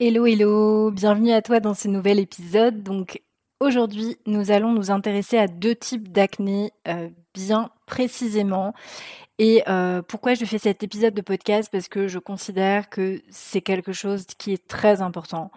[0.00, 2.82] Hello hello, bienvenue à toi dans ce nouvel épisode.
[2.82, 3.22] Donc
[3.60, 8.74] aujourd'hui nous allons nous intéresser à deux types d'acné euh, bien précisément
[9.38, 11.68] et euh, pourquoi je fais cet épisode de podcast?
[11.72, 15.50] Parce que je considère que c'est quelque chose qui est très important.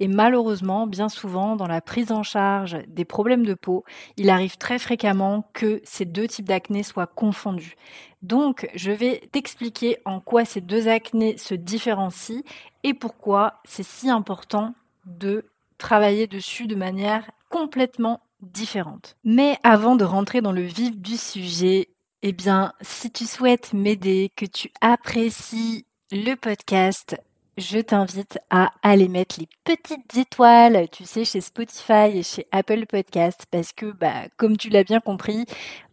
[0.00, 3.84] Et malheureusement, bien souvent, dans la prise en charge des problèmes de peau,
[4.18, 7.76] il arrive très fréquemment que ces deux types d'acné soient confondus.
[8.20, 12.42] Donc, je vais t'expliquer en quoi ces deux acnés se différencient
[12.84, 14.74] et pourquoi c'est si important
[15.06, 15.46] de
[15.78, 19.16] travailler dessus de manière complètement différente.
[19.24, 21.88] Mais avant de rentrer dans le vif du sujet,
[22.22, 27.16] eh bien, si tu souhaites m'aider, que tu apprécies le podcast,
[27.58, 32.86] je t'invite à aller mettre les petites étoiles, tu sais, chez Spotify et chez Apple
[32.86, 35.46] Podcast, parce que, bah, comme tu l'as bien compris,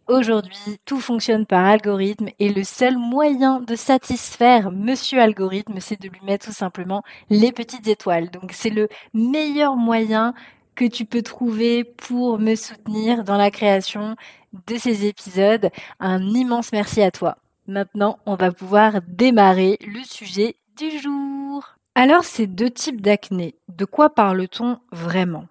[0.06, 6.08] aujourd'hui, tout fonctionne par algorithme et le seul moyen de satisfaire Monsieur Algorithme, c'est de
[6.08, 8.30] lui mettre tout simplement les petites étoiles.
[8.30, 10.32] Donc, c'est le meilleur moyen
[10.76, 14.16] que tu peux trouver pour me soutenir dans la création
[14.52, 15.70] de ces épisodes.
[15.98, 17.38] Un immense merci à toi.
[17.66, 21.76] Maintenant, on va pouvoir démarrer le sujet du jour.
[21.94, 25.46] Alors, ces deux types d'acné, de quoi parle-t-on vraiment?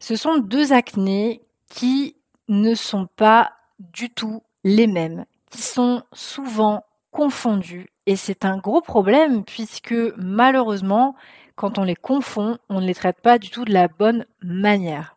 [0.00, 2.16] Ce sont deux acnés qui
[2.48, 7.88] ne sont pas du tout les mêmes, qui sont souvent confondus.
[8.06, 11.14] Et c'est un gros problème puisque malheureusement,
[11.56, 15.16] quand on les confond, on ne les traite pas du tout de la bonne manière.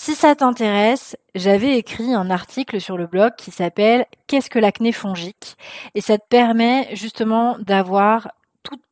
[0.00, 4.92] Si ça t'intéresse, j'avais écrit un article sur le blog qui s'appelle Qu'est-ce que l'acné
[4.92, 5.56] fongique?
[5.96, 8.30] Et ça te permet justement d'avoir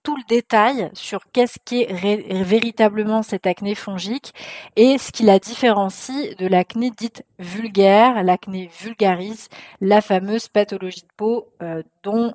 [0.02, 4.34] tout, le détail sur qu'est-ce qui est véritablement cette acné fongique
[4.74, 9.48] et ce qui la différencie de l'acné dite vulgaire, l'acné vulgarise,
[9.80, 12.34] la fameuse pathologie de peau euh, dont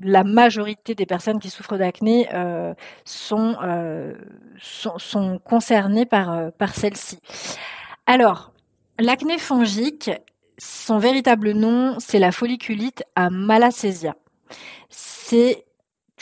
[0.00, 2.74] la majorité des personnes qui souffrent d'acné euh,
[3.04, 4.14] sont, euh,
[4.58, 7.20] sont, concernées par celle-ci.
[8.10, 8.54] Alors,
[8.98, 10.10] l'acné fongique,
[10.56, 14.16] son véritable nom, c'est la folliculite à malassezia.
[14.88, 15.66] C'est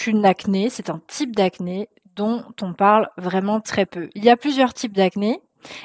[0.04, 4.10] une acné, c'est un type d'acné dont on parle vraiment très peu.
[4.16, 5.40] Il y a plusieurs types d'acné.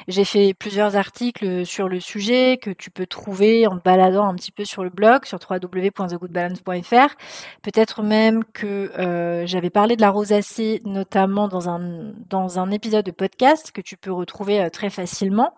[0.08, 4.34] J'ai fait plusieurs articles sur le sujet que tu peux trouver en te baladant un
[4.34, 7.16] petit peu sur le blog sur www.thegoodbalance.fr.
[7.62, 13.04] Peut-être même que euh, j'avais parlé de la rosacée notamment dans un dans un épisode
[13.04, 15.54] de podcast que tu peux retrouver euh, très facilement.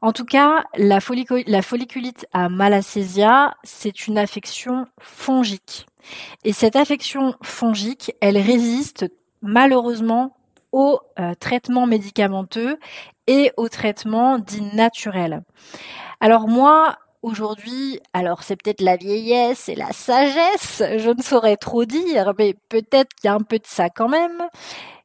[0.00, 5.86] En tout cas, la, folliculite à malassezia, c'est une affection fongique.
[6.44, 9.06] Et cette affection fongique, elle résiste
[9.42, 10.36] malheureusement
[10.70, 12.78] au euh, traitement médicamenteux
[13.28, 15.42] et au traitement dit naturel.
[16.20, 21.84] Alors moi, aujourd'hui, alors c'est peut-être la vieillesse et la sagesse, je ne saurais trop
[21.84, 24.42] dire, mais peut-être qu'il y a un peu de ça quand même.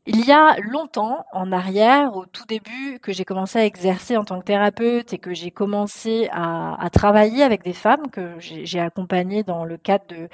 [0.06, 4.25] Il y a longtemps, en arrière, au tout début, que j'ai commencé à exercer en
[4.25, 8.81] tant que thérapeute et que j'ai commencé à, à, travailler avec des femmes que j'ai
[8.81, 10.28] accompagnées dans le cadre de,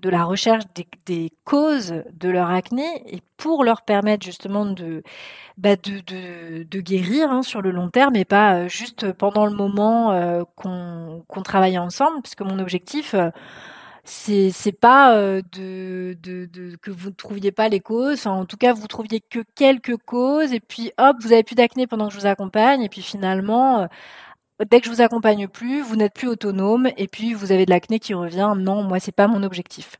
[0.00, 2.84] de la recherche des, des, causes de leur acné
[3.14, 5.04] et pour leur permettre justement de,
[5.56, 9.46] bah de, de, de, guérir hein, sur le long terme et pas euh, juste pendant
[9.46, 13.14] le moment euh, qu'on qu'on travaille ensemble, puisque mon objectif...
[13.14, 13.30] Euh,
[14.04, 18.26] c'est c'est pas euh, de, de, de, que vous ne trouviez pas les causes.
[18.26, 21.86] en tout cas, vous trouviez que quelques causes et puis hop, vous avez plus d'acné
[21.86, 23.82] pendant que je vous accompagne et puis finalement.
[23.82, 23.86] Euh,
[24.70, 27.70] dès que je vous accompagne plus, vous n'êtes plus autonome et puis vous avez de
[27.70, 28.54] l'acné qui revient.
[28.56, 29.96] Non, moi c'est pas mon objectif.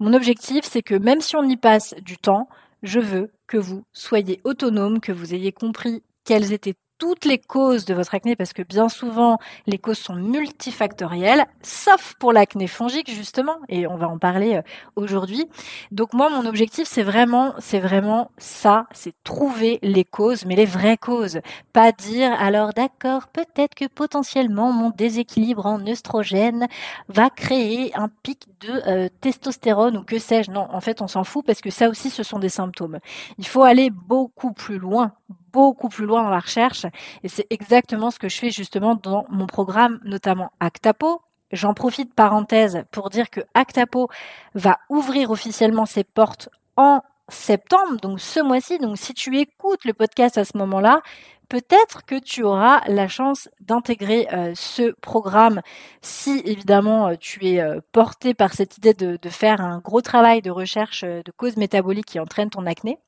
[0.00, 2.48] Mon objectif, c'est que même si on y passe du temps,
[2.82, 7.84] je veux que vous soyez autonome, que vous ayez compris quelles étaient toutes les causes
[7.84, 13.10] de votre acné parce que bien souvent les causes sont multifactorielles, sauf pour l'acné fongique
[13.10, 14.62] justement, et on va en parler euh,
[14.96, 15.46] aujourd'hui.
[15.90, 20.64] Donc moi mon objectif c'est vraiment c'est vraiment ça, c'est trouver les causes, mais les
[20.64, 21.40] vraies causes,
[21.72, 26.66] pas dire alors d'accord peut-être que potentiellement mon déséquilibre en œstrogène
[27.08, 30.50] va créer un pic de euh, testostérone ou que sais-je.
[30.50, 32.98] Non, en fait on s'en fout parce que ça aussi ce sont des symptômes.
[33.38, 35.12] Il faut aller beaucoup plus loin,
[35.52, 36.86] beaucoup plus loin dans la recherche.
[37.22, 41.22] Et c'est exactement ce que je fais justement dans mon programme, notamment Actapo.
[41.52, 44.08] J'en profite parenthèse pour dire que Actapo
[44.54, 48.78] va ouvrir officiellement ses portes en septembre, donc ce mois-ci.
[48.78, 51.02] Donc si tu écoutes le podcast à ce moment-là,
[51.48, 55.60] peut-être que tu auras la chance d'intégrer euh, ce programme
[56.02, 60.00] si évidemment euh, tu es euh, porté par cette idée de, de, faire un gros
[60.00, 62.98] travail de recherche de causes métaboliques qui entraînent ton acné.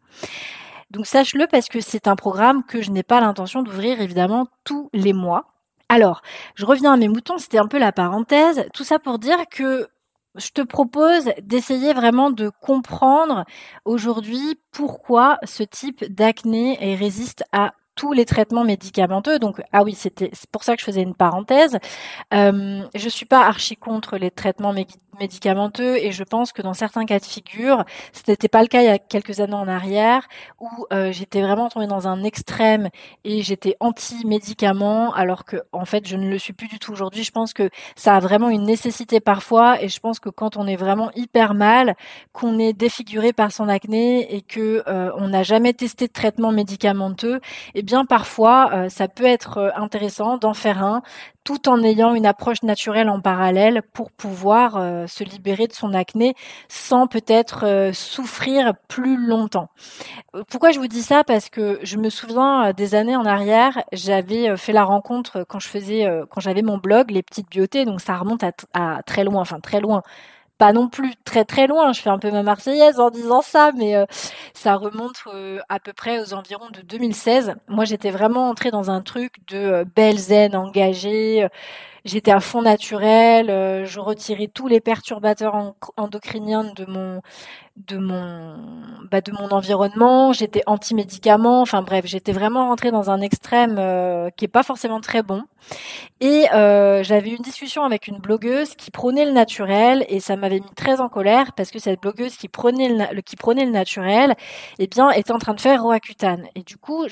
[0.91, 4.89] Donc sache-le parce que c'est un programme que je n'ai pas l'intention d'ouvrir évidemment tous
[4.93, 5.47] les mois.
[5.91, 6.23] Alors,
[6.55, 8.67] je reviens à mes moutons, c'était un peu la parenthèse.
[8.75, 9.89] Tout ça pour dire que
[10.37, 13.45] je te propose d'essayer vraiment de comprendre
[13.85, 19.41] aujourd'hui pourquoi ce type d'acné résiste à tous les traitements médicamenteux.
[19.41, 21.79] Donc, ah oui, c'était pour ça que je faisais une parenthèse.
[22.33, 24.73] Euh, je suis pas archi contre les traitements
[25.19, 28.83] médicamenteux et je pense que dans certains cas de figure, ce n'était pas le cas
[28.83, 30.29] il y a quelques années en arrière
[30.61, 32.89] où euh, j'étais vraiment tombée dans un extrême
[33.25, 37.25] et j'étais anti-médicaments alors que en fait je ne le suis plus du tout aujourd'hui.
[37.25, 40.69] Je pense que ça a vraiment une nécessité parfois et je pense que quand on
[40.69, 41.97] est vraiment hyper mal,
[42.33, 46.53] qu'on est défiguré par son acné et que euh, on n'a jamais testé de traitement
[46.53, 47.41] médicamenteux,
[47.75, 51.01] et bien parfois euh, ça peut être euh, intéressant d'en faire un
[51.43, 55.95] tout en ayant une approche naturelle en parallèle pour pouvoir euh, se libérer de son
[55.95, 56.35] acné
[56.69, 59.71] sans peut-être souffrir plus longtemps.
[60.51, 61.25] Pourquoi je vous dis ça?
[61.25, 65.69] Parce que je me souviens des années en arrière, j'avais fait la rencontre quand je
[65.69, 69.41] faisais, quand j'avais mon blog, les petites beautés, donc ça remonte à, à très loin,
[69.41, 70.03] enfin très loin
[70.59, 71.93] pas non plus très très loin.
[71.93, 74.05] Je fais un peu ma Marseillaise en disant ça, mais euh,
[74.55, 77.55] ça remonte euh, à peu près aux environs de 2016.
[77.69, 81.47] Moi, j'étais vraiment entrée dans un truc de euh, belle zen, engagée.
[82.05, 83.47] J'étais à fond naturel.
[83.87, 87.21] je retirais tous les perturbateurs endocriniens de mon
[87.77, 88.57] de mon
[89.11, 90.33] bah, de mon environnement.
[90.33, 91.61] J'étais anti-médicaments.
[91.61, 93.77] Enfin bref, j'étais vraiment rentrée dans un extrême
[94.37, 95.43] qui est pas forcément très bon.
[96.21, 100.61] Et euh, j'avais une discussion avec une blogueuse qui prônait le naturel et ça m'avait
[100.61, 104.35] mis très en colère parce que cette blogueuse qui prenait le, qui prenait le naturel,
[104.79, 106.47] eh bien, était en train de faire Roaccutane.
[106.55, 107.07] Et du coup,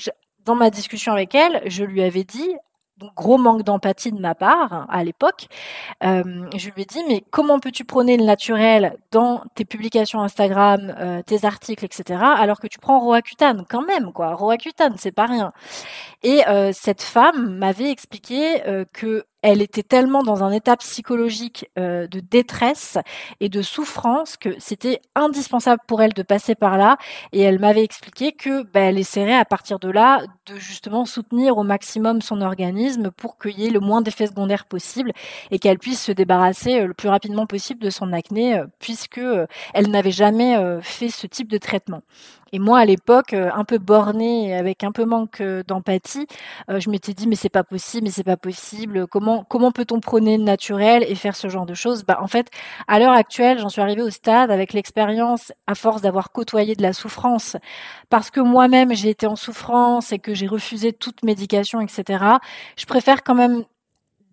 [0.45, 2.55] dans ma discussion avec elle, je lui avais dit
[3.15, 5.47] gros manque d'empathie de ma part hein, à l'époque.
[6.03, 6.23] Euh,
[6.55, 11.21] je lui ai dit mais comment peux-tu prôner le naturel dans tes publications Instagram, euh,
[11.21, 12.19] tes articles, etc.
[12.21, 13.65] Alors que tu prends Roaccutane?
[13.69, 14.33] Quand même quoi.
[14.33, 15.51] Roaccutane c'est pas rien.
[16.23, 18.61] Et euh, cette femme m'avait expliqué
[18.93, 22.97] que elle était tellement dans un état psychologique euh, de détresse
[23.39, 26.97] et de souffrance que c'était indispensable pour elle de passer par là.
[27.33, 31.57] Et elle m'avait expliqué que bah, elle essaierait à partir de là de justement soutenir
[31.57, 35.11] au maximum son organisme pour qu'il y ait le moins d'effets secondaires possible
[35.51, 39.21] et qu'elle puisse se débarrasser euh, le plus rapidement possible de son acné euh, puisque
[39.73, 42.01] elle n'avait jamais fait ce type de traitement.
[42.53, 46.27] Et moi, à l'époque, euh, un peu bornée, avec un peu manque euh, d'empathie,
[46.69, 49.07] euh, je m'étais dit mais c'est pas possible, mais c'est pas possible.
[49.07, 52.03] Comment comment peut-on prôner le naturel et faire ce genre de choses?
[52.05, 52.49] Bah en fait,
[52.87, 56.81] à l'heure actuelle, j'en suis arrivée au stade avec l'expérience, à force d'avoir côtoyé de
[56.81, 57.57] la souffrance,
[58.09, 62.37] parce que moi-même j'ai été en souffrance et que j'ai refusé toute médication, etc.
[62.77, 63.63] Je préfère quand même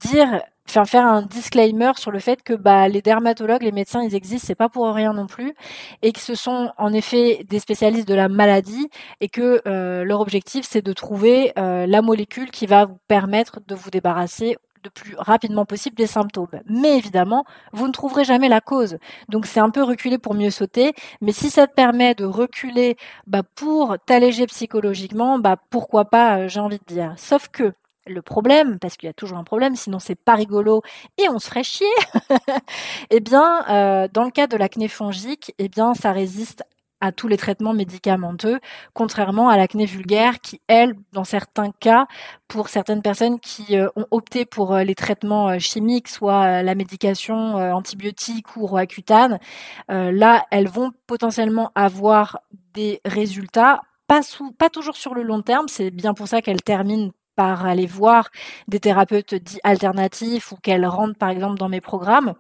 [0.01, 4.47] dire faire un disclaimer sur le fait que bah, les dermatologues, les médecins, ils existent,
[4.47, 5.55] c'est pas pour rien non plus,
[6.03, 8.89] et que ce sont en effet des spécialistes de la maladie,
[9.21, 13.61] et que euh, leur objectif c'est de trouver euh, la molécule qui va vous permettre
[13.67, 16.61] de vous débarrasser le plus rapidement possible des symptômes.
[16.67, 18.99] Mais évidemment, vous ne trouverez jamais la cause.
[19.29, 20.93] Donc c'est un peu reculer pour mieux sauter.
[21.21, 22.97] Mais si ça te permet de reculer
[23.27, 27.15] bah, pour t'alléger psychologiquement, bah pourquoi pas, euh, j'ai envie de dire.
[27.17, 27.73] Sauf que
[28.07, 30.83] le problème, parce qu'il y a toujours un problème, sinon c'est pas rigolo
[31.19, 31.87] et on se ferait chier.
[33.11, 36.65] eh bien, euh, dans le cas de l'acné fongique, eh bien, ça résiste
[37.01, 38.61] à tous les traitements médicamenteux,
[38.95, 42.07] contrairement à l'acné vulgaire qui, elle, dans certains cas,
[42.49, 47.57] pour certaines personnes qui euh, ont opté pour euh, les traitements chimiques, soit la médication
[47.75, 49.39] antibiotique ou roaccutane,
[49.89, 52.41] là, elles vont potentiellement avoir
[52.73, 57.67] des résultats pas, toujours sur le long terme, c'est bien pour ça qu'elles terminent par
[57.67, 58.31] aller voir
[58.69, 62.35] des thérapeutes dits alternatifs ou qu'elles rentrent par exemple dans mes programmes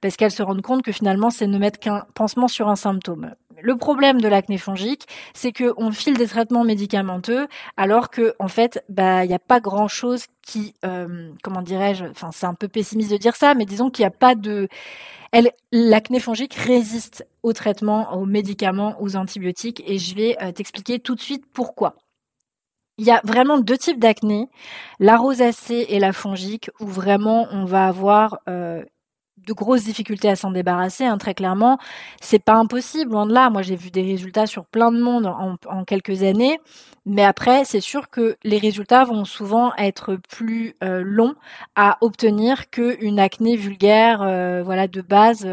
[0.00, 3.34] parce qu'elles se rendent compte que finalement c'est ne mettre qu'un pansement sur un symptôme.
[3.60, 8.46] Le problème de l'acné fongique, c'est que on file des traitements médicamenteux alors que en
[8.46, 12.54] fait, bah il n'y a pas grand chose qui, euh, comment dirais-je, enfin c'est un
[12.54, 14.68] peu pessimiste de dire ça, mais disons qu'il n'y a pas de,
[15.32, 21.00] elle, l'acné fongique résiste aux traitements, aux médicaments, aux antibiotiques et je vais euh, t'expliquer
[21.00, 21.96] tout de suite pourquoi.
[22.98, 24.48] Il y a vraiment deux types d'acné,
[24.98, 28.82] la rosacée et la fongique, où vraiment on va avoir euh,
[29.46, 31.04] de grosses difficultés à s'en débarrasser.
[31.04, 31.78] Hein, très clairement,
[32.20, 33.50] c'est pas impossible, loin de là.
[33.50, 36.58] Moi, j'ai vu des résultats sur plein de monde en, quelques années,
[37.06, 41.36] mais après, c'est sûr que les résultats vont souvent être plus euh, longs
[41.76, 45.48] à obtenir qu'une acné vulgaire, euh, voilà, de base,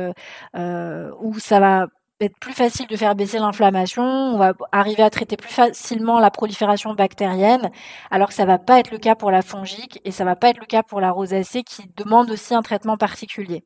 [0.55, 1.87] où ça va
[2.21, 6.31] être plus facile de faire baisser l'inflammation, on va arriver à traiter plus facilement la
[6.31, 7.71] prolifération bactérienne,
[8.09, 10.49] alors que ça va pas être le cas pour la fongique et ça va pas
[10.49, 13.63] être le cas pour la rosacée qui demande aussi un traitement particulier.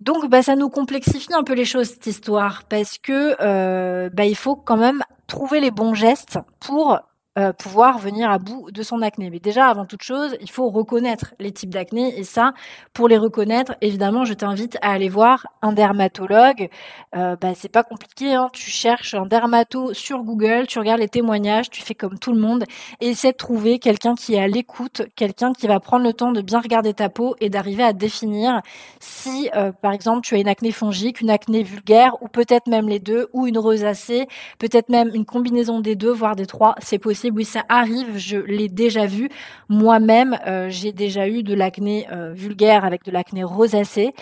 [0.00, 4.26] Donc, bah, ça nous complexifie un peu les choses cette histoire parce que euh, bah,
[4.26, 7.00] il faut quand même trouver les bons gestes pour
[7.38, 9.28] euh, pouvoir venir à bout de son acné.
[9.30, 12.18] Mais déjà, avant toute chose, il faut reconnaître les types d'acné.
[12.18, 12.54] Et ça,
[12.94, 16.70] pour les reconnaître, évidemment, je t'invite à aller voir un dermatologue.
[17.14, 18.34] Euh, bah, c'est pas compliqué.
[18.34, 18.48] Hein.
[18.52, 22.40] Tu cherches un dermato sur Google, tu regardes les témoignages, tu fais comme tout le
[22.40, 22.64] monde
[23.00, 26.32] et essaie de trouver quelqu'un qui est à l'écoute, quelqu'un qui va prendre le temps
[26.32, 28.62] de bien regarder ta peau et d'arriver à définir
[29.00, 32.88] si, euh, par exemple, tu as une acné fongique, une acné vulgaire ou peut-être même
[32.88, 34.26] les deux, ou une rosacée,
[34.58, 36.74] peut-être même une combinaison des deux, voire des trois.
[36.80, 39.28] C'est possible oui, ça arrive, je l'ai déjà vu.
[39.68, 44.14] Moi-même, euh, j'ai déjà eu de l'acné euh, vulgaire avec de l'acné rosacée.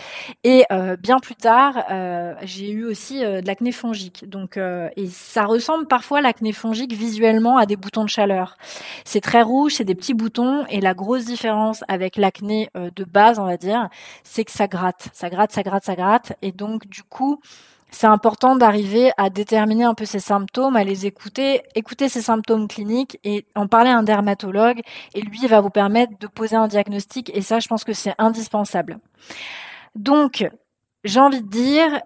[0.42, 1.84] Et euh, bien plus tard,
[2.42, 4.28] j'ai eu aussi de l'acné fongique.
[4.28, 8.56] Donc, et ça ressemble parfois l'acné fongique visuellement à des boutons de chaleur.
[9.04, 10.64] C'est très rouge, c'est des petits boutons.
[10.68, 13.88] Et la grosse différence avec l'acné de base, on va dire,
[14.22, 15.08] c'est que ça gratte.
[15.12, 16.32] Ça gratte, ça gratte, ça gratte.
[16.42, 17.40] Et donc, du coup,
[17.94, 22.66] c'est important d'arriver à déterminer un peu ces symptômes, à les écouter, écouter ces symptômes
[22.66, 24.80] cliniques et en parler à un dermatologue.
[25.14, 27.30] Et lui va vous permettre de poser un diagnostic.
[27.34, 28.98] Et ça, je pense que c'est indispensable.
[29.94, 30.44] Donc,
[31.04, 32.00] j'ai envie de dire,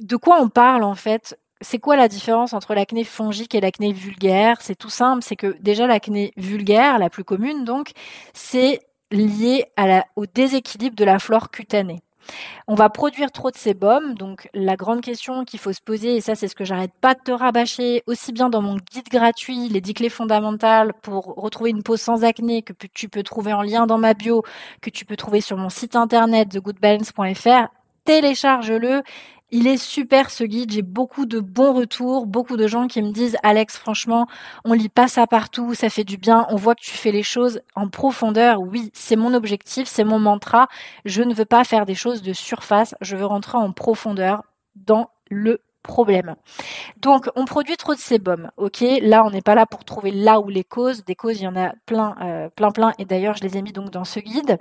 [0.00, 1.36] de quoi on parle en fait?
[1.60, 4.58] C'est quoi la différence entre l'acné fongique et l'acné vulgaire?
[4.60, 7.90] C'est tout simple, c'est que déjà l'acné vulgaire, la plus commune donc,
[8.32, 8.80] c'est
[9.10, 12.00] lié à la, au déséquilibre de la flore cutanée.
[12.68, 16.20] On va produire trop de sébum, donc la grande question qu'il faut se poser, et
[16.20, 19.68] ça c'est ce que j'arrête pas de te rabâcher, aussi bien dans mon guide gratuit,
[19.68, 23.62] les 10 clés fondamentales pour retrouver une peau sans acné, que tu peux trouver en
[23.62, 24.42] lien dans ma bio,
[24.80, 27.68] que tu peux trouver sur mon site internet thegoodbalance.fr,
[28.04, 29.02] télécharge-le
[29.50, 33.12] il est super ce guide, j'ai beaucoup de bons retours, beaucoup de gens qui me
[33.12, 34.26] disent Alex franchement,
[34.64, 37.22] on lit pas ça partout, ça fait du bien, on voit que tu fais les
[37.22, 38.60] choses en profondeur.
[38.60, 40.68] Oui, c'est mon objectif, c'est mon mantra.
[41.04, 44.42] Je ne veux pas faire des choses de surface, je veux rentrer en profondeur
[44.74, 46.36] dans le problème.
[46.98, 48.50] Donc, on produit trop de sébum.
[48.56, 51.04] Ok, là, on n'est pas là pour trouver là où les causes.
[51.04, 52.92] Des causes, il y en a plein, euh, plein, plein.
[52.98, 54.58] Et d'ailleurs, je les ai mis donc dans ce guide.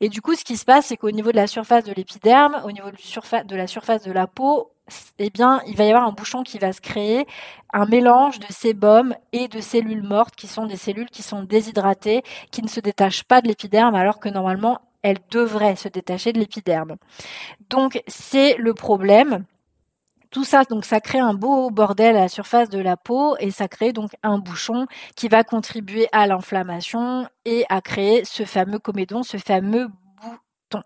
[0.00, 2.60] Et du coup, ce qui se passe, c'est qu'au niveau de la surface de l'épiderme,
[2.64, 4.72] au niveau de la surface de la peau,
[5.18, 7.26] eh bien, il va y avoir un bouchon qui va se créer,
[7.72, 12.22] un mélange de sébum et de cellules mortes, qui sont des cellules qui sont déshydratées,
[12.50, 16.38] qui ne se détachent pas de l'épiderme, alors que normalement, elles devraient se détacher de
[16.38, 16.96] l'épiderme.
[17.70, 19.44] Donc, c'est le problème
[20.32, 23.50] tout ça, donc ça crée un beau bordel à la surface de la peau et
[23.50, 28.78] ça crée donc un bouchon qui va contribuer à l'inflammation et à créer ce fameux
[28.78, 29.88] comédon, ce fameux
[30.22, 30.82] bouton.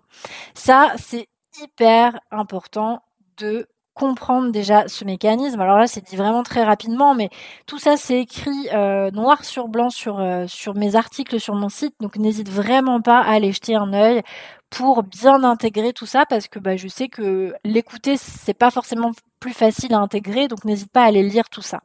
[0.55, 1.29] Ça, c'est
[1.63, 3.03] hyper important
[3.39, 5.61] de comprendre déjà ce mécanisme.
[5.61, 7.31] Alors là, c'est dit vraiment très rapidement, mais
[7.67, 11.71] tout ça, c'est écrit euh, noir sur blanc sur euh, sur mes articles sur mon
[11.71, 11.95] site.
[12.01, 14.23] Donc n'hésite vraiment pas à aller jeter un œil
[14.71, 19.13] pour bien intégrer tout ça, parce que bah, je sais que l'écouter, c'est pas forcément
[19.41, 21.81] plus facile à intégrer, donc n'hésite pas à aller lire tout ça.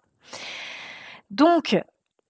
[1.30, 1.82] Donc,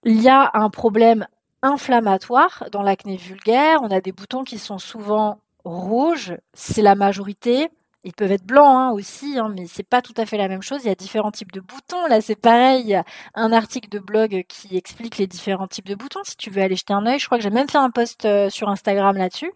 [0.04, 1.26] il y a un problème
[1.62, 3.80] inflammatoire dans l'acné vulgaire.
[3.82, 7.70] On a des boutons qui sont souvent rouges, c'est la majorité.
[8.04, 10.62] Ils peuvent être blancs hein, aussi, hein, mais c'est pas tout à fait la même
[10.62, 10.80] chose.
[10.82, 12.06] Il y a différents types de boutons.
[12.08, 13.00] Là, c'est pareil.
[13.34, 16.24] Un article de blog qui explique les différents types de boutons.
[16.24, 18.24] Si tu veux aller jeter un œil, je crois que j'ai même fait un post
[18.24, 19.52] euh, sur Instagram là-dessus.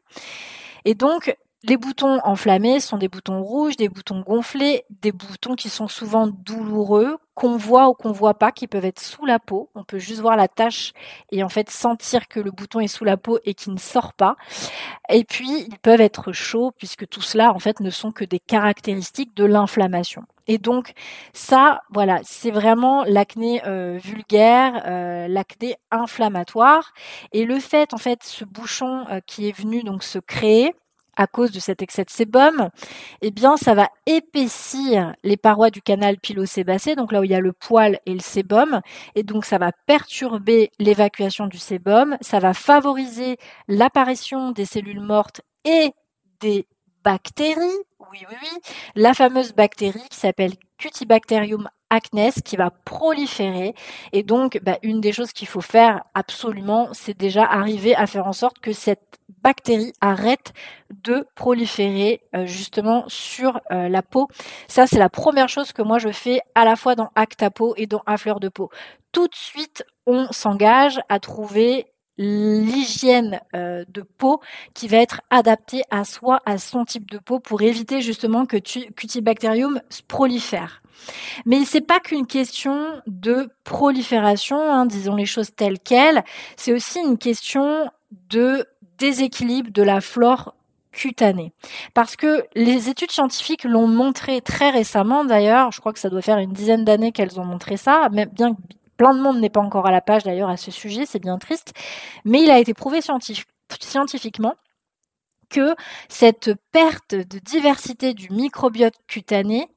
[0.85, 1.37] Et donc,
[1.69, 6.29] les boutons enflammés sont des boutons rouges, des boutons gonflés, des boutons qui sont souvent
[6.29, 9.69] douloureux, qu'on voit ou qu'on voit pas, qui peuvent être sous la peau.
[9.75, 10.93] On peut juste voir la tache
[11.33, 14.13] et en fait sentir que le bouton est sous la peau et qui ne sort
[14.13, 14.37] pas.
[15.11, 18.39] Et puis, ils peuvent être chauds puisque tout cela en fait ne sont que des
[18.39, 20.23] caractéristiques de l'inflammation.
[20.47, 20.93] Et donc
[21.33, 26.93] ça, voilà, c'est vraiment l'acné euh, vulgaire, euh, l'acné inflammatoire.
[27.33, 30.73] Et le fait, en fait, ce bouchon euh, qui est venu donc se créer,
[31.17, 32.69] à cause de cet excès de sébum,
[33.23, 37.35] eh bien, ça va épaissir les parois du canal pilosébacé, donc là où il y
[37.35, 38.81] a le poil et le sébum,
[39.15, 43.37] et donc ça va perturber l'évacuation du sébum, ça va favoriser
[43.69, 45.93] l'apparition des cellules mortes et
[46.41, 46.67] des
[47.05, 47.61] bactéries,
[48.11, 53.75] oui, oui, oui, la fameuse bactérie qui s'appelle Cutibacterium acnes qui va proliférer.
[54.13, 58.27] Et donc, bah, une des choses qu'il faut faire absolument, c'est déjà arriver à faire
[58.27, 60.53] en sorte que cette bactérie arrête
[61.05, 64.29] de proliférer euh, justement sur euh, la peau.
[64.69, 67.75] Ça, c'est la première chose que moi je fais à la fois dans Acta Peau
[67.77, 68.71] et dans À Fleur de Peau.
[69.13, 71.87] Tout de suite, on s'engage à trouver
[72.19, 74.41] l'hygiène euh, de peau
[74.75, 78.57] qui va être adaptée à soi, à son type de peau, pour éviter justement que
[78.57, 80.83] Cutibacterium prolifère.
[81.45, 86.25] Mais c'est pas qu'une question de prolifération, hein, disons les choses telles quelles,
[86.57, 87.91] c'est aussi une question
[88.31, 88.67] de
[88.99, 90.55] déséquilibre de la flore
[90.93, 91.53] cutanée.
[91.95, 96.23] Parce que les études scientifiques l'ont montré très récemment d'ailleurs, je crois que ça doit
[96.23, 98.61] faire une dizaine d'années qu'elles ont montré ça, même bien que
[98.97, 101.39] plein de monde n'est pas encore à la page d'ailleurs à ce sujet, c'est bien
[101.39, 101.75] triste,
[102.25, 104.55] mais il a été prouvé scientifiquement
[105.51, 105.75] que
[106.09, 109.69] cette perte de diversité du microbiote cutané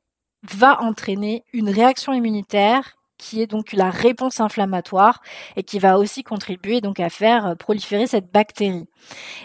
[0.43, 5.21] va entraîner une réaction immunitaire qui est donc la réponse inflammatoire
[5.57, 8.87] et qui va aussi contribuer donc à faire proliférer cette bactérie.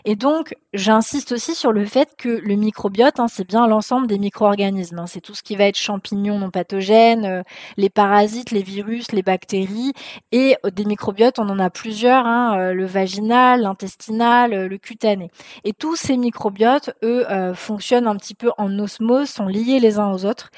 [0.04, 4.18] Et donc, j'insiste aussi sur le fait que le microbiote, hein, c'est bien l'ensemble des
[4.18, 4.98] micro-organismes.
[4.98, 5.06] Hein.
[5.06, 7.42] c'est tout ce qui va être champignons non pathogènes, euh,
[7.76, 9.92] les parasites, les virus, les bactéries.
[10.32, 15.30] Et euh, des microbiotes, on en a plusieurs, hein, le vaginal, l'intestinal, le cutané.
[15.64, 20.12] Et tous ces microbiotes, eux, fonctionnent un petit peu en osmose, sont liés les uns
[20.12, 20.50] aux autres.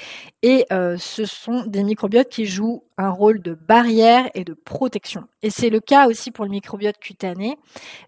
[0.42, 5.24] Et ce sont des microbiotes qui jouent un rôle de barrière et de protection.
[5.42, 7.58] Et c'est le cas aussi pour le microbiote cutané.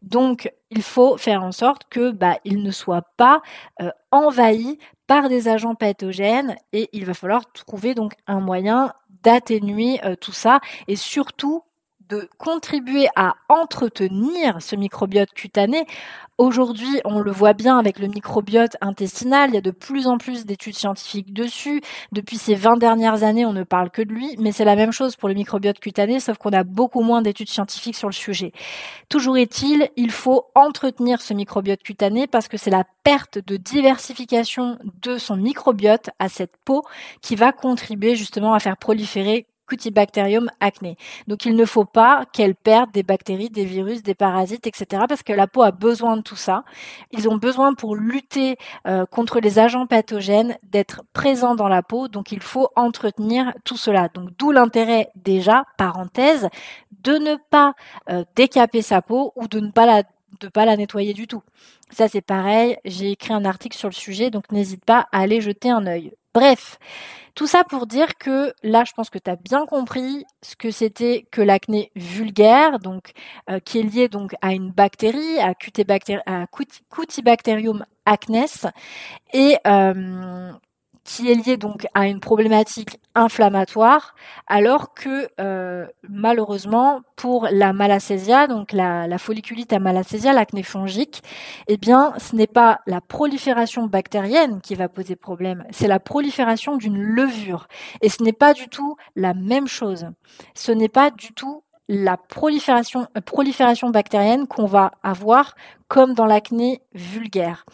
[0.02, 3.42] Donc, il faut faire en sorte que bah, il ne soit pas
[3.80, 10.04] euh, envahi par des agents pathogènes et il va falloir trouver donc un moyen d'atténuer
[10.04, 11.62] euh, tout ça et surtout
[12.08, 15.86] de contribuer à entretenir ce microbiote cutané.
[16.38, 20.18] Aujourd'hui, on le voit bien avec le microbiote intestinal, il y a de plus en
[20.18, 21.82] plus d'études scientifiques dessus.
[22.12, 24.92] Depuis ces 20 dernières années, on ne parle que de lui, mais c'est la même
[24.92, 28.52] chose pour le microbiote cutané, sauf qu'on a beaucoup moins d'études scientifiques sur le sujet.
[29.08, 34.78] Toujours est-il, il faut entretenir ce microbiote cutané parce que c'est la perte de diversification
[35.02, 36.84] de son microbiote à cette peau
[37.20, 40.96] qui va contribuer justement à faire proliférer Cutibacterium acné.
[41.26, 45.04] Donc il ne faut pas qu'elle perde des bactéries, des virus, des parasites, etc.
[45.08, 46.64] parce que la peau a besoin de tout ça.
[47.12, 48.56] Ils ont besoin pour lutter
[48.86, 52.08] euh, contre les agents pathogènes d'être présents dans la peau.
[52.08, 54.08] Donc il faut entretenir tout cela.
[54.08, 56.48] Donc d'où l'intérêt déjà, parenthèse,
[57.02, 57.74] de ne pas
[58.10, 60.02] euh, décaper sa peau ou de ne pas la
[60.52, 61.42] pas la nettoyer du tout.
[61.90, 65.40] Ça c'est pareil, j'ai écrit un article sur le sujet, donc n'hésite pas à aller
[65.40, 66.12] jeter un œil.
[66.38, 66.78] Bref,
[67.34, 70.70] tout ça pour dire que là, je pense que tu as bien compris ce que
[70.70, 73.10] c'était que l'acné vulgaire, donc
[73.50, 74.08] euh, qui est lié
[74.40, 75.54] à une bactérie, à,
[76.90, 78.70] Cutibacterium acnes,
[79.32, 80.52] et euh,
[81.08, 84.14] qui est lié donc à une problématique inflammatoire,
[84.46, 91.22] alors que euh, malheureusement pour la malacésia, donc la, folliculite à malacésia, l'acné fongique,
[91.66, 96.76] eh bien ce n'est pas la prolifération bactérienne qui va poser problème, c'est la prolifération
[96.76, 97.68] d'une levure.
[98.02, 100.08] Et ce n'est pas du tout la même chose.
[100.54, 105.54] Ce n'est pas du tout la prolifération, prolifération bactérienne qu'on va avoir
[105.88, 107.64] comme dans l'acné vulgaire.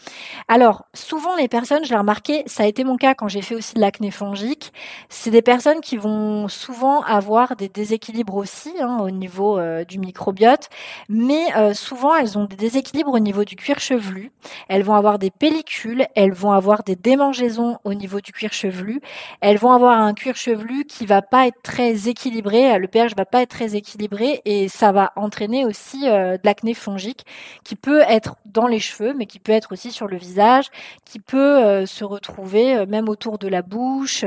[0.46, 3.57] Alors, souvent les personnes, je l'ai remarqué, ça a été mon cas quand j'ai fait
[3.57, 4.72] aussi de l'acné fongique,
[5.09, 9.98] c'est des personnes qui vont souvent avoir des déséquilibres aussi hein, au niveau euh, du
[9.98, 10.68] microbiote,
[11.09, 14.31] mais euh, souvent elles ont des déséquilibres au niveau du cuir chevelu,
[14.68, 19.00] elles vont avoir des pellicules, elles vont avoir des démangeaisons au niveau du cuir chevelu,
[19.40, 23.24] elles vont avoir un cuir chevelu qui va pas être très équilibré, le pH va
[23.24, 27.24] pas être très équilibré et ça va entraîner aussi euh, de l'acné fongique
[27.64, 30.71] qui peut être dans les cheveux, mais qui peut être aussi sur le visage,
[31.05, 34.25] qui peut euh, se retrouver euh, même autour de la bouche.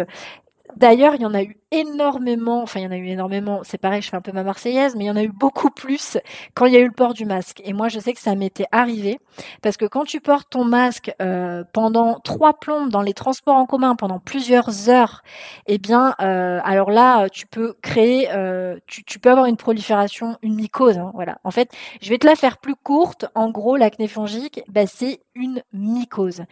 [0.76, 3.77] D'ailleurs, il y en a eu énormément, enfin il y en a eu énormément, c'est
[3.77, 6.17] pareil, je fais un peu ma marseillaise, mais il y en a eu beaucoup plus
[6.53, 7.62] quand il y a eu le port du masque.
[7.65, 9.19] Et moi, je sais que ça m'était arrivé,
[9.62, 13.65] parce que quand tu portes ton masque euh, pendant trois plombes dans les transports en
[13.65, 15.23] commun, pendant plusieurs heures,
[15.67, 20.38] eh bien, euh, alors là, tu peux créer, euh, tu, tu, peux avoir une prolifération,
[20.41, 20.97] une mycose.
[20.97, 21.39] Hein, voilà.
[21.43, 23.25] En fait, je vais te la faire plus courte.
[23.36, 26.43] En gros, l'acné fongique, bah, c'est une mycose.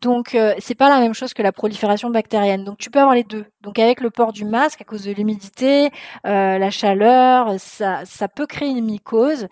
[0.00, 2.64] Donc, c'est pas la même chose que la prolifération bactérienne.
[2.64, 3.46] Donc, tu peux avoir les deux.
[3.62, 5.90] Donc, avec le port du masque, à cause de l'humidité,
[6.26, 9.48] euh, la chaleur, ça, peut créer une mycose,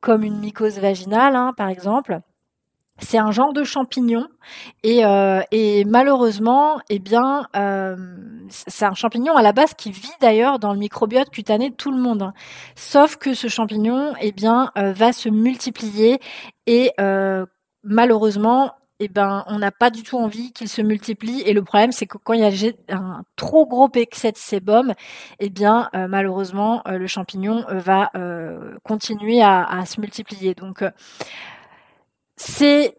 [0.00, 2.20] comme une mycose vaginale, hein, par exemple.
[2.98, 4.28] C'est un genre de champignon
[4.84, 7.96] et, euh, et malheureusement, eh bien, euh,
[8.48, 11.90] c'est un champignon à la base qui vit d'ailleurs dans le microbiote cutané de tout
[11.90, 12.22] le monde.
[12.22, 12.32] Hein.
[12.76, 16.20] Sauf que ce champignon, eh bien, va se multiplier
[16.66, 16.92] et
[17.82, 18.72] malheureusement,
[19.04, 21.42] eh ben, on n'a pas du tout envie qu'il se multiplie.
[21.42, 24.94] Et le problème, c'est que quand il y a un trop gros excès de sébum,
[25.40, 28.12] eh bien, euh, malheureusement, euh, le champignon euh, va
[28.84, 30.54] continuer à, se multiplier.
[30.54, 30.84] Donc,
[32.36, 32.96] c'est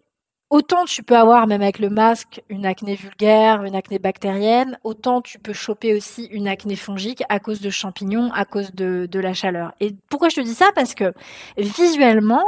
[0.49, 5.21] autant tu peux avoir, même avec le masque, une acné vulgaire, une acné bactérienne, autant
[5.21, 9.33] tu peux choper aussi une acné fongique à cause de champignons, à cause de, la
[9.33, 9.73] chaleur.
[9.79, 10.71] Et pourquoi je te dis ça?
[10.75, 11.13] Parce que
[11.57, 12.43] visuellement,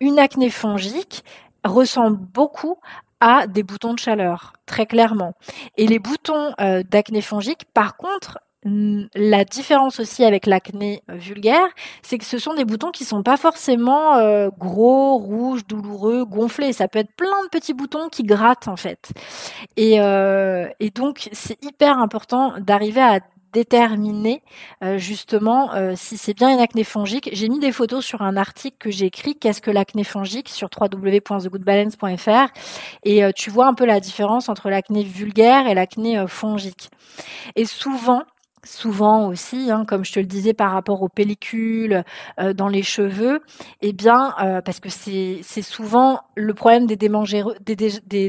[0.00, 1.22] une acné fongique
[1.64, 2.78] ressemble beaucoup
[3.20, 5.34] à des boutons de chaleur, très clairement.
[5.76, 11.66] Et les boutons euh, d'acné fongique, par contre, la différence aussi avec l'acné vulgaire,
[12.02, 16.74] c'est que ce sont des boutons qui sont pas forcément euh, gros, rouges, douloureux, gonflés.
[16.74, 19.12] Ça peut être plein de petits boutons qui grattent en fait.
[19.76, 23.20] Et, euh, et donc c'est hyper important d'arriver à
[23.52, 24.42] déterminer
[24.96, 27.30] justement si c'est bien une acné fongique.
[27.32, 30.68] J'ai mis des photos sur un article que j'ai écrit Qu'est-ce que l'acné fongique sur
[30.78, 32.48] www.thegoodbalance.fr
[33.04, 36.90] et tu vois un peu la différence entre l'acné vulgaire et l'acné fongique.
[37.56, 38.22] Et souvent,
[38.64, 42.04] souvent aussi, hein, comme je te le disais par rapport aux pellicules
[42.38, 43.40] euh, dans les cheveux,
[43.82, 46.96] eh bien, euh, parce que c'est souvent le problème des,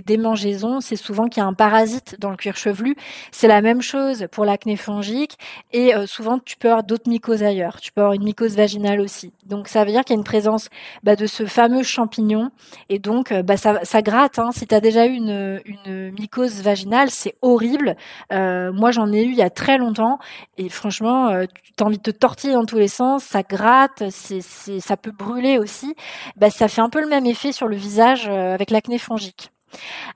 [0.02, 2.96] démangeaisons, c'est souvent qu'il y a un parasite dans le cuir chevelu.
[3.32, 5.38] C'est la même chose pour l'acné fongique
[5.72, 7.80] et euh, souvent tu peux avoir d'autres mycoses ailleurs.
[7.82, 9.34] Tu peux avoir une mycose vaginale aussi.
[9.52, 10.70] Donc ça veut dire qu'il y a une présence
[11.04, 12.50] bah, de ce fameux champignon
[12.90, 14.40] et donc bah, ça, gratte.
[14.40, 14.50] Hein.
[14.52, 17.96] Si tu as déjà eu une, mycose vaginale, c'est horrible.
[18.32, 20.18] moi j'en ai eu il y a très longtemps
[20.58, 21.46] et franchement, euh,
[21.78, 25.58] tu as envie de te tortiller dans tous les sens, ça gratte, ça peut brûler
[25.58, 25.96] aussi.
[26.36, 29.52] Bah, ça fait un peu le même effet sur le visage euh, avec l'acné fongique.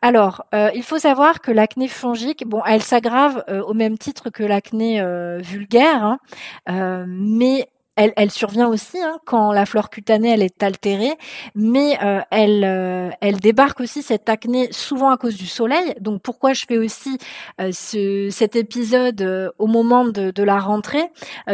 [0.02, 4.44] Alors, euh, il faut savoir que l'acné fongique, bon, elle s'aggrave au même titre que
[4.44, 5.02] l'acné
[5.42, 6.18] vulgaire,
[6.68, 11.14] hein, mais elle, survient aussi hein, quand la flore cutanée elle est altérée,
[11.56, 15.96] mais euh, elle, euh, elle débarque aussi cette acné souvent à cause du soleil.
[16.02, 17.18] Donc pourquoi je fais aussi
[17.62, 21.10] euh, ce, cet épisode au moment de, de la rentrée?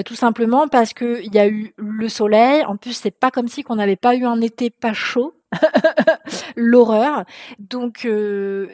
[0.06, 2.64] Tout simplement parce que il y a eu le soleil.
[2.66, 5.34] En plus, c'est pas comme si qu'on n'avait pas eu un été pas chaud.
[6.56, 7.26] l'horreur.
[7.60, 8.08] Donc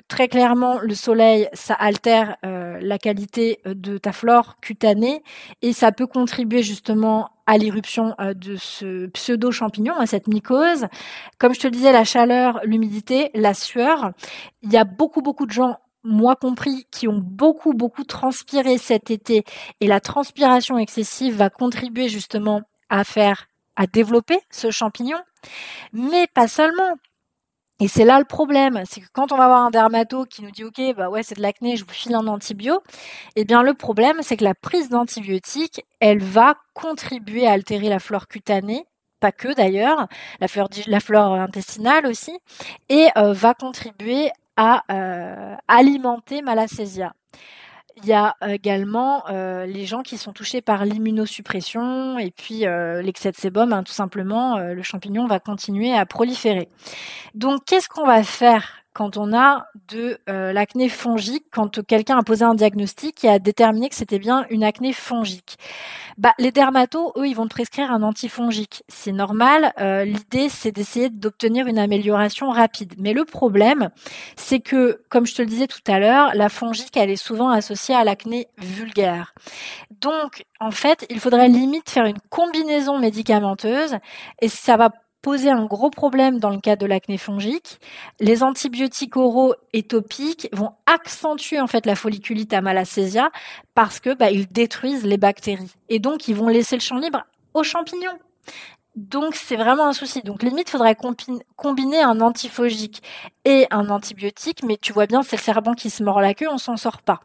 [0.08, 5.24] très clairement, le soleil, ça altère la qualité de ta flore cutanée
[5.64, 10.86] et ça peut contribuer justement à l'irruption euh, de ce pseudo-champignon, à cette mycose.
[11.40, 14.12] Comme je te le disais, la chaleur, l'humidité, la sueur.
[14.62, 19.12] Il y a beaucoup, beaucoup de gens moi compris, qui ont beaucoup, beaucoup transpiré cet
[19.12, 19.44] été.
[19.82, 25.18] Et la transpiration excessive va contribuer justement à faire, à développer ce champignon.
[25.92, 26.96] Mais pas seulement.
[27.80, 30.50] Et c'est là le problème, c'est que quand on va avoir un dermato qui nous
[30.50, 32.82] dit ok bah ouais c'est de l'acné, je vous file un antibio,
[33.36, 38.00] eh bien le problème c'est que la prise d'antibiotiques, elle va contribuer à altérer la
[38.00, 38.86] flore cutanée,
[39.20, 40.08] pas que d'ailleurs,
[40.40, 42.38] la flore, la flore intestinale aussi,
[42.90, 47.13] et euh, va contribuer à euh, alimenter malacésia.
[48.00, 53.02] Il y a également euh, les gens qui sont touchés par l'immunosuppression et puis euh,
[53.02, 56.70] l'excès de sébum, hein, tout simplement, euh, le champignon va continuer à proliférer.
[57.34, 62.24] Donc, qu'est-ce qu'on va faire quand on a de euh, l'acné fongique, quand quelqu'un a
[62.24, 65.60] posé un diagnostic et a déterminé que c'était bien une acné fongique.
[66.18, 68.82] Bah, les dermatos, eux, ils vont prescrire un antifongique.
[68.88, 69.72] C'est normal.
[69.80, 72.96] Euh, l'idée, c'est d'essayer d'obtenir une amélioration rapide.
[72.98, 73.92] Mais le problème,
[74.36, 77.52] c'est que, comme je te le disais tout à l'heure, la fongique, elle est souvent
[77.52, 79.36] associée à l'acné vulgaire.
[80.02, 83.98] Donc, en fait, il faudrait limite faire une combinaison médicamenteuse
[84.42, 84.90] et ça va
[85.28, 87.82] poser un gros problème dans le cas de l'acné fongique.
[88.22, 93.30] Les antibiotiques oraux et topiques vont accentuer en fait la folliculite à malacésia
[93.76, 97.26] parce que bah, ils détruisent les bactéries et donc ils vont laisser le champ libre
[97.54, 98.18] aux champignons.
[98.98, 100.24] Donc c'est vraiment un souci.
[100.24, 100.98] Donc limite, il faudrait
[101.56, 103.04] combiner un antifongique
[103.46, 106.48] et un antibiotique, mais tu vois bien, c'est le serpent qui se mord la queue,
[106.50, 107.20] on s'en sort pas.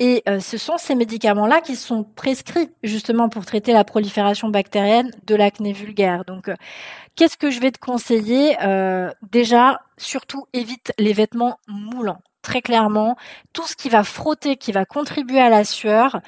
[0.00, 5.10] Et euh, ce sont ces médicaments-là qui sont prescrits justement pour traiter la prolifération bactérienne
[5.26, 6.26] de l'acné vulgaire.
[6.26, 6.56] Donc euh,
[7.16, 8.56] qu'est-ce que je vais te conseiller?
[8.62, 12.20] Euh, Déjà, surtout évite les vêtements moulants.
[12.42, 13.16] Très clairement,
[13.54, 16.20] tout ce qui va frotter, qui va contribuer à la sueur,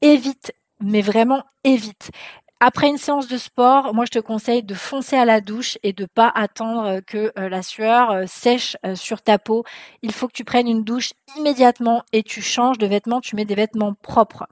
[0.00, 2.10] évite mais vraiment évite.
[2.58, 5.92] Après une séance de sport, moi je te conseille de foncer à la douche et
[5.92, 9.64] de pas attendre que euh, la sueur euh, sèche euh, sur ta peau.
[10.00, 13.44] Il faut que tu prennes une douche immédiatement et tu changes de vêtements, tu mets
[13.44, 14.46] des vêtements propres.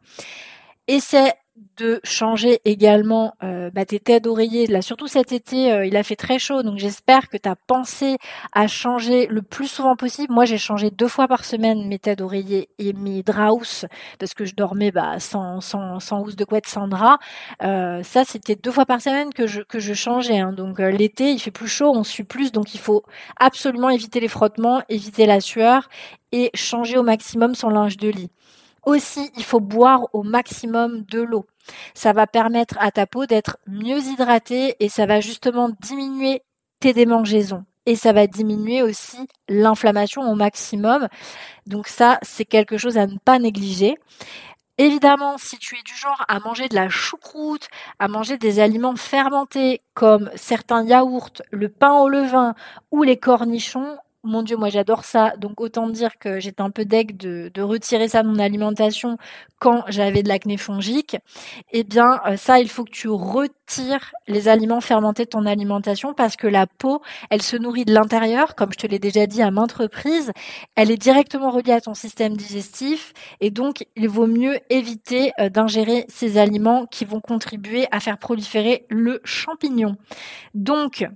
[0.86, 1.32] Essaie
[1.76, 4.66] de changer également euh, bah, tes têtes d'oreiller.
[4.66, 7.54] Là, surtout cet été, euh, il a fait très chaud, donc j'espère que tu as
[7.54, 8.16] pensé
[8.52, 10.32] à changer le plus souvent possible.
[10.32, 13.86] Moi, j'ai changé deux fois par semaine mes têtes d'oreiller et mes draps
[14.18, 17.18] parce que je dormais bah, sans, sans, sans housse de couette, sans drap.
[17.62, 20.38] Euh, ça, c'était deux fois par semaine que je, que je changeais.
[20.38, 20.52] Hein.
[20.52, 23.04] Donc l'été, il fait plus chaud, on suit plus, donc il faut
[23.36, 25.88] absolument éviter les frottements, éviter la sueur
[26.32, 28.30] et changer au maximum son linge de lit.
[28.86, 31.46] Aussi, il faut boire au maximum de l'eau.
[31.94, 36.42] Ça va permettre à ta peau d'être mieux hydratée et ça va justement diminuer
[36.80, 37.64] tes démangeaisons.
[37.86, 39.18] et ça va diminuer aussi
[39.48, 41.08] l'inflammation au maximum.
[41.66, 43.96] Donc ça, c'est quelque chose à ne pas négliger.
[44.78, 47.68] Évidemment, si tu es du genre à manger de la choucroute,
[48.00, 52.54] à manger des aliments fermentés comme certains yaourts, le pain au levain
[52.90, 55.34] ou les cornichons, mon Dieu, moi j'adore ça.
[55.38, 59.16] Donc autant dire que j'étais un peu deg de, retirer ça de mon alimentation
[59.58, 61.16] quand j'avais de l'acné fongique.
[61.72, 66.14] Eh bien, euh, ça, il faut que tu retires les aliments fermentés de ton alimentation
[66.14, 69.42] parce que la peau, elle se nourrit de l'intérieur, comme je te l'ai déjà dit
[69.42, 70.32] à maintes reprises.
[70.76, 75.48] Elle est directement reliée à ton système digestif et donc il vaut mieux éviter euh,
[75.48, 79.96] d'ingérer ces aliments qui vont contribuer à faire proliférer le champignon.
[80.54, 81.06] Donc,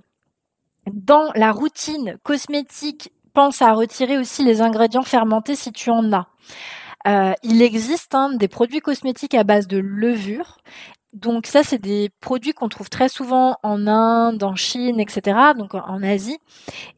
[0.91, 6.27] dans la routine cosmétique, pense à retirer aussi les ingrédients fermentés si tu en as.
[7.07, 10.57] Euh, il existe hein, des produits cosmétiques à base de levure
[11.13, 15.37] donc ça, c'est des produits qu'on trouve très souvent en Inde, en Chine, etc.
[15.57, 16.37] Donc en Asie.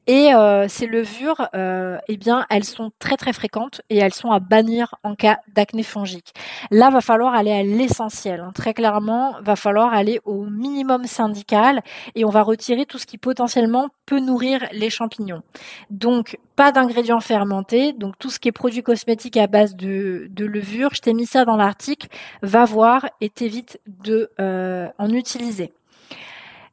[0.07, 4.31] Et euh, ces levures, euh, eh bien, elles sont très très fréquentes et elles sont
[4.31, 6.33] à bannir en cas d'acné fongique.
[6.71, 8.41] Là, va falloir aller à l'essentiel.
[8.41, 8.51] Hein.
[8.53, 11.81] Très clairement, va falloir aller au minimum syndical
[12.15, 15.43] et on va retirer tout ce qui potentiellement peut nourrir les champignons.
[15.89, 20.45] Donc pas d'ingrédients fermentés, donc tout ce qui est produit cosmétique à base de, de
[20.45, 22.07] levure, je t'ai mis ça dans l'article,
[22.41, 25.73] va voir et t'évite de euh, en utiliser.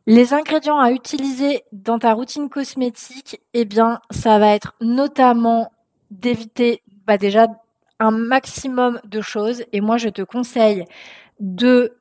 [0.07, 5.71] Les ingrédients à utiliser dans ta routine cosmétique, eh bien, ça va être notamment
[6.11, 7.47] d'éviter bah déjà
[8.01, 9.65] un maximum de choses.
[9.73, 10.85] Et moi, je te conseille
[11.41, 11.95] de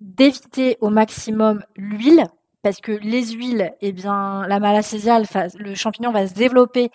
[0.00, 2.24] d'éviter au maximum l'huile
[2.62, 5.24] parce que les huiles, eh bien, la malacésiale,
[5.58, 6.90] le champignon va se développer,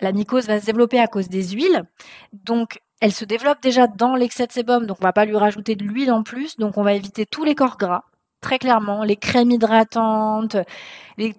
[0.00, 1.84] la mycose va se développer à cause des huiles.
[2.32, 5.74] Donc, elle se développe déjà dans l'excès de sébum, donc on va pas lui rajouter
[5.74, 6.56] de l'huile en plus.
[6.56, 8.04] Donc, on va éviter tous les corps gras,
[8.40, 10.56] très clairement, les crèmes hydratantes,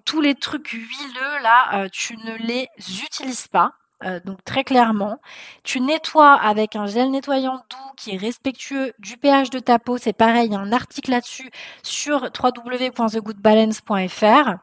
[0.04, 2.68] tous les trucs huileux là, euh, tu ne les
[3.04, 3.72] utilises pas.
[4.04, 5.20] Euh, donc très clairement,
[5.62, 9.96] tu nettoies avec un gel nettoyant doux qui est respectueux du pH de ta peau.
[9.96, 11.52] C'est pareil, il y a un article là-dessus
[11.84, 14.54] sur www.thegoodbalance.fr.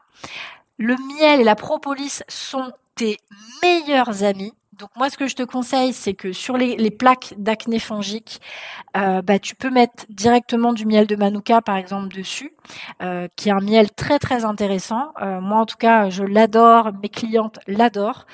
[0.76, 3.16] Le miel et la propolis sont tes
[3.62, 4.52] meilleurs amis.
[4.80, 8.40] Donc moi, ce que je te conseille, c'est que sur les, plaques d'acné fongique,
[8.96, 12.54] euh, bah, tu peux mettre directement du miel de manuka, par exemple, dessus,
[13.02, 15.12] euh, qui est un miel très très intéressant.
[15.20, 18.26] Euh, moi, en tout cas, je l'adore, mes clientes l'adorent.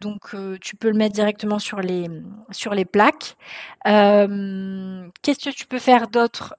[0.00, 2.08] donc, tu peux le mettre directement sur les
[2.50, 3.36] sur les plaques.
[3.84, 6.56] Qu'est-ce que tu peux faire d'autre?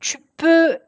[0.00, 0.78] Tu peux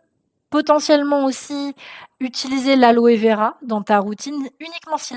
[0.50, 1.74] potentiellement aussi
[2.18, 5.14] utiliser l'aloe vera dans ta routine uniquement si,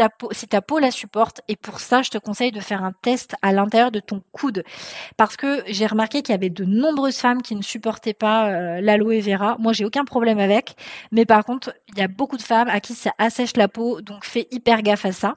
[0.47, 1.41] ta peau la supporte.
[1.47, 4.63] Et pour ça, je te conseille de faire un test à l'intérieur de ton coude.
[5.17, 8.81] Parce que j'ai remarqué qu'il y avait de nombreuses femmes qui ne supportaient pas euh,
[8.81, 9.57] l'aloe vera.
[9.59, 10.75] Moi, j'ai aucun problème avec.
[11.11, 14.01] Mais par contre, il y a beaucoup de femmes à qui ça assèche la peau.
[14.01, 15.35] Donc, fais hyper gaffe à ça.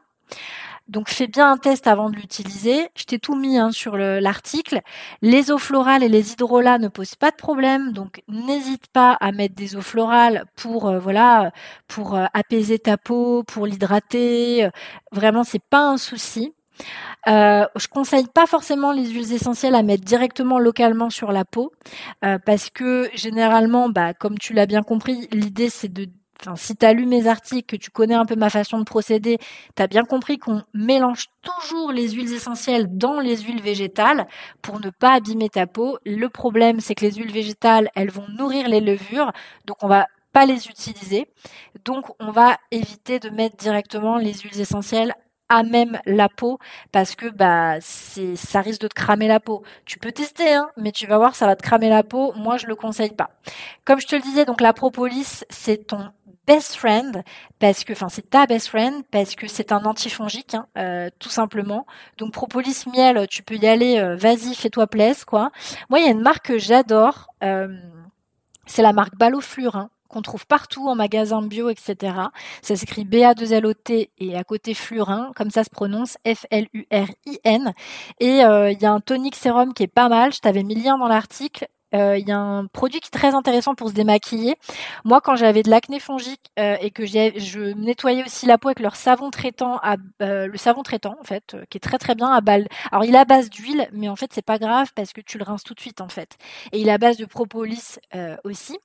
[0.88, 2.88] Donc fais bien un test avant de l'utiliser.
[2.96, 4.80] Je t'ai tout mis hein, sur l'article.
[5.22, 9.32] Les eaux florales et les hydrolats ne posent pas de problème, donc n'hésite pas à
[9.32, 11.50] mettre des eaux florales pour euh, voilà
[11.88, 14.68] pour euh, apaiser ta peau, pour l'hydrater.
[15.12, 16.52] Vraiment, c'est pas un souci.
[17.28, 21.72] Euh, je conseille pas forcément les huiles essentielles à mettre directement localement sur la peau
[22.24, 26.08] euh, parce que généralement, bah, comme tu l'as bien compris, l'idée c'est de
[26.54, 29.38] si tu as lu mes articles, que tu connais un peu ma façon de procéder,
[29.74, 34.26] tu as bien compris qu'on mélange toujours les huiles essentielles dans les huiles végétales
[34.62, 35.98] pour ne pas abîmer ta peau.
[36.04, 39.32] Le problème, c'est que les huiles végétales, elles vont nourrir les levures,
[39.66, 41.26] donc on va pas les utiliser.
[41.84, 45.14] Donc on va éviter de mettre directement les huiles essentielles
[45.48, 46.58] à même la peau
[46.92, 49.62] parce que bah c'est ça risque de te cramer la peau.
[49.84, 52.32] Tu peux tester hein, mais tu vas voir ça va te cramer la peau.
[52.36, 53.30] Moi je le conseille pas.
[53.84, 56.10] Comme je te le disais donc la propolis c'est ton
[56.46, 57.22] best friend
[57.58, 61.28] parce que, enfin, c'est ta best friend parce que c'est un antifongique, hein, euh, tout
[61.28, 61.86] simplement.
[62.18, 63.98] Donc propolis miel, tu peux y aller.
[63.98, 65.50] Euh, vas-y, fais-toi plaisir, quoi.
[65.90, 67.28] Moi, il y a une marque que j'adore.
[67.42, 67.68] Euh,
[68.66, 72.14] c'est la marque Baloflurin qu'on trouve partout en magasin bio, etc.
[72.62, 77.72] Ça s'écrit B-A-2-L-O-T et à côté Flurin, comme ça se prononce F-L-U-R-I-N.
[78.20, 80.82] Et il y a un tonic sérum qui est pas mal, je t'avais mis le
[80.82, 81.66] lien dans l'article.
[81.94, 84.56] Euh, il y a un produit qui est très intéressant pour se démaquiller.
[85.04, 88.80] Moi, quand j'avais de l'acné fongique euh, et que je nettoyais aussi la peau avec
[88.80, 92.28] leur savon traitant, à, euh, le savon traitant en fait, qui est très très bien
[92.28, 92.64] à base.
[92.90, 95.38] Alors il est à base d'huile, mais en fait c'est pas grave parce que tu
[95.38, 96.36] le rinces tout de suite en fait.
[96.72, 97.98] Et il est à base de propolis
[98.44, 98.78] aussi.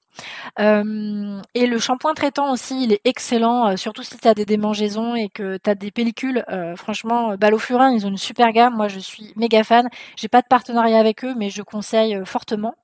[0.60, 5.30] Et le shampoing traitant aussi, il est excellent, surtout si tu as des démangeaisons et
[5.30, 6.44] que tu as des pellicules.
[6.76, 8.76] franchement, Baloflurin, ils ont une super gamme.
[8.76, 9.90] Moi, je suis méga fan.
[10.16, 12.76] J'ai pas de partenariat avec eux, mais je conseille fortement.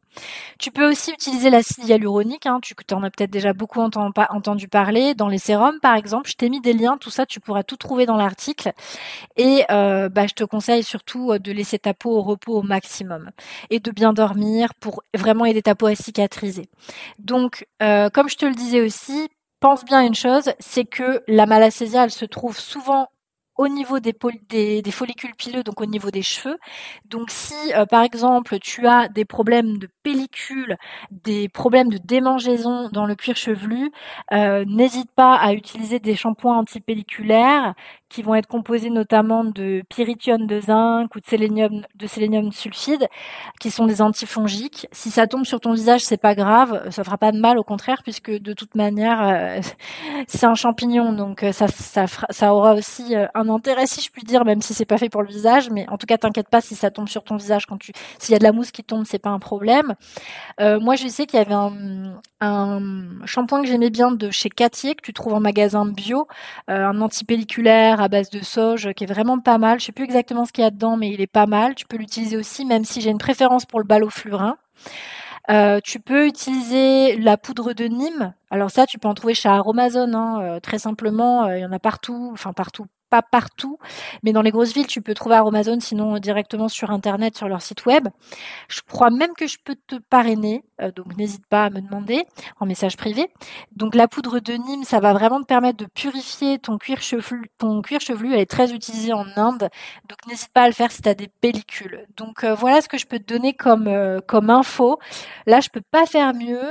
[0.60, 5.14] Tu peux aussi utiliser l'acide hyaluronique, hein, tu en as peut-être déjà beaucoup entendu parler,
[5.14, 6.30] dans les sérums par exemple.
[6.30, 8.72] Je t'ai mis des liens, tout ça, tu pourras tout trouver dans l'article.
[9.38, 12.64] Et euh, bah, je te conseille surtout euh, de laisser ta peau au repos au
[12.64, 13.32] maximum
[13.70, 16.70] et de bien dormir pour vraiment aider ta peau à cicatriser.
[17.20, 21.46] Donc, euh, comme je te le disais aussi, pense bien une chose, c'est que la
[21.46, 23.08] malacésia, elle se trouve souvent
[23.58, 24.14] au niveau des,
[24.82, 26.58] des, follicules pileux, donc au niveau des cheveux.
[27.06, 30.78] Donc si euh, par exemple tu as des problèmes de pellicule,
[31.12, 33.92] des problèmes de démangeaison dans le cuir chevelu,
[34.34, 37.74] euh, n'hésite pas à utiliser des shampoings antipelliculaires
[38.10, 43.08] qui vont être composés notamment de pyrithium de zinc ou de sélénium, de sélénium sulfide,
[43.60, 44.88] qui sont des antifongiques.
[44.92, 47.64] Si ça tombe sur ton visage, c'est pas grave, ça fera pas de mal, au
[47.64, 49.60] contraire, puisque de toute manière, euh,
[50.28, 54.12] c'est un champignon, donc euh, ça, ça, ça aura aussi euh, un intérêt, si je
[54.12, 55.70] puis dire, même si c'est pas fait pour le visage.
[55.70, 58.34] Mais en tout cas, t'inquiète pas si ça tombe sur ton visage quand tu, s'il
[58.34, 59.96] y a de la mousse qui tombe, c'est pas un problème.
[60.60, 65.02] moi, je sais qu'il y avait un, shampoing que j'aimais bien de chez Cathier que
[65.02, 66.28] tu trouves en magasin bio,
[66.68, 69.80] un antipelliculaire à base de sauge qui est vraiment pas mal.
[69.80, 71.76] Je sais plus exactement ce qu'il y a dedans, mais il est pas mal.
[71.76, 74.58] Tu peux l'utiliser aussi, même si j'ai une préférence pour le ballot-flurin.
[75.50, 78.34] Euh, tu peux utiliser la poudre de Nîmes.
[78.52, 81.46] Alors ça, tu peux en trouver chez Aromazone, hein, euh, très simplement.
[81.46, 83.78] Euh, il y en a partout, enfin partout, pas partout,
[84.24, 87.62] mais dans les grosses villes, tu peux trouver Aromazone, sinon directement sur Internet, sur leur
[87.62, 88.08] site web.
[88.68, 92.26] Je crois même que je peux te parrainer, euh, donc n'hésite pas à me demander
[92.60, 93.30] en message privé.
[93.76, 97.50] Donc la poudre de Nîmes, ça va vraiment te permettre de purifier ton cuir chevelu.
[97.58, 99.70] Ton cuir chevelu, elle est très utilisée en Inde,
[100.08, 102.06] donc n'hésite pas à le faire si tu as des pellicules.
[102.16, 105.00] Donc euh, voilà ce que je peux te donner comme, euh, comme info.
[105.46, 106.62] Là, je peux pas faire mieux.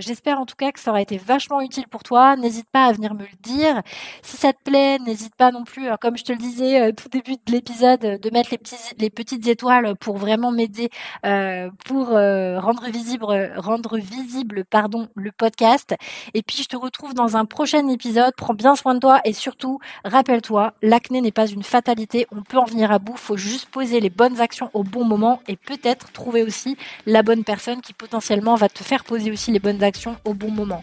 [0.00, 2.36] J'espère en tout cas que ça aura été vachement utile pour toi.
[2.36, 3.82] N'hésite pas à venir me le dire.
[4.22, 7.08] Si ça te plaît, n'hésite pas non plus, comme je te le disais euh, tout
[7.08, 10.90] début de l'épisode, de mettre les, petits, les petites étoiles pour vraiment m'aider
[11.24, 15.94] euh, pour euh, rendre visible, rendre visible pardon, le podcast.
[16.34, 18.32] Et puis je te retrouve dans un prochain épisode.
[18.36, 22.26] Prends bien soin de toi et surtout, rappelle-toi, l'acné n'est pas une fatalité.
[22.30, 23.16] On peut en venir à bout.
[23.16, 27.44] Faut juste poser les bonnes actions au bon moment et peut-être trouver aussi la bonne
[27.44, 30.82] personne qui potentiellement va te faire poser aussi les bonnes actions au bon moment.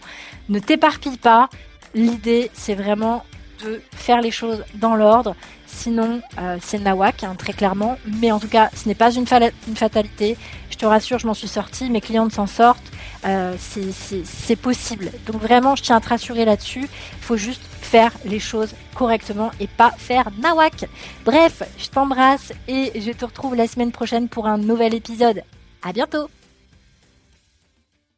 [0.49, 1.49] Ne t'éparpille pas.
[1.93, 3.23] L'idée, c'est vraiment
[3.63, 5.35] de faire les choses dans l'ordre.
[5.67, 7.97] Sinon, euh, c'est nawak, hein, très clairement.
[8.21, 10.37] Mais en tout cas, ce n'est pas une, fatalité.
[10.69, 11.89] Je te rassure, je m'en suis sortie.
[11.89, 12.91] Mes clientes s'en sortent.
[13.25, 15.11] Euh, c'est possible.
[15.25, 16.83] Donc vraiment, je tiens à te rassurer là-dessus.
[16.83, 20.85] Il faut juste faire les choses correctement et pas faire nawak.
[21.23, 25.43] Bref, je t'embrasse et je te retrouve la semaine prochaine pour un nouvel épisode.
[25.83, 26.29] À bientôt